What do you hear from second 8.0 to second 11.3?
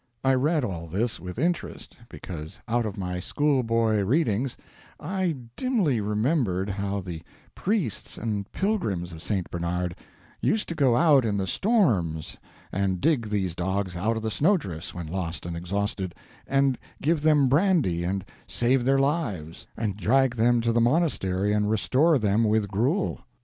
and pilgrims of St. Bernard used to go out